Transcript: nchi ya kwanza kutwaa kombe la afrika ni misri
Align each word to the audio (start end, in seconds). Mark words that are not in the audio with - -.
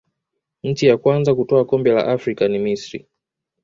nchi 0.63 0.85
ya 0.85 0.97
kwanza 0.97 1.35
kutwaa 1.35 1.65
kombe 1.65 1.91
la 1.91 2.07
afrika 2.07 2.47
ni 2.47 2.59
misri 2.59 3.07